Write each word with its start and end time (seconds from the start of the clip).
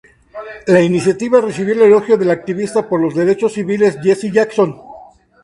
La 0.65 0.81
iniciativa 0.81 1.39
recibió 1.39 1.75
el 1.75 1.83
elogio 1.83 2.17
del 2.17 2.31
activista 2.31 2.89
por 2.89 2.99
los 2.99 3.13
derechos 3.13 3.53
civiles, 3.53 3.99
Jesse 4.01 4.31
Jackson. 4.31 4.81